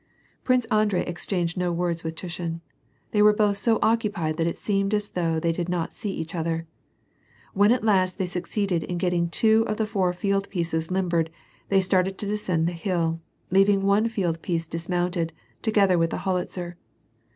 [0.43, 2.61] Prince Andrei exchanged no words with Tushin.
[3.11, 6.33] They were both so occupied that it seemed as though they did not see each
[6.33, 6.65] other.
[7.53, 11.29] When at last they succeeded in getting two of the four field pieces limbered,
[11.69, 16.77] they started to descend the hill, leaving one field piece dismounted, together with the howitzer.